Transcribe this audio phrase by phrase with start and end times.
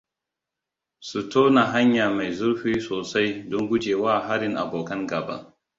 [1.09, 5.35] Su tona hanya mai zurfi sosai don gujewa harin abokan gaba.